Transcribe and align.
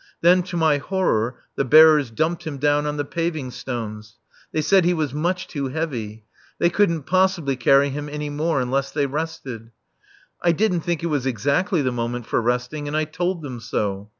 Then, 0.21 0.41
to 0.49 0.57
my 0.57 0.79
horror, 0.79 1.35
the 1.55 1.63
bearers 1.63 2.09
dumped 2.09 2.45
him 2.47 2.57
down 2.57 2.87
on 2.87 2.97
the 2.97 3.05
paving 3.05 3.51
stones. 3.51 4.17
They 4.51 4.63
said 4.63 4.83
he 4.83 4.95
was 4.95 5.13
much 5.13 5.45
too 5.47 5.67
heavy. 5.67 6.25
They 6.57 6.71
couldn't 6.71 7.03
possibly 7.03 7.55
carry 7.55 7.89
him 7.89 8.09
any 8.09 8.31
more 8.31 8.61
unless 8.61 8.89
they 8.89 9.05
rested. 9.05 9.69
I 10.41 10.53
didn't 10.53 10.81
think 10.81 11.03
it 11.03 11.13
was 11.13 11.27
exactly 11.27 11.83
the 11.83 11.91
moment 11.91 12.25
for 12.25 12.41
resting, 12.41 12.87
and 12.87 12.97
I 12.97 13.03
told 13.03 13.43
them 13.43 13.59
so. 13.59 14.09